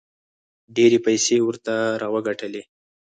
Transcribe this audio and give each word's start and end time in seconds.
ډېرې 0.75 0.97
پیسې 1.05 1.33
یې 1.39 1.45
ورته 1.47 1.73
راوګټلې. 2.01 2.61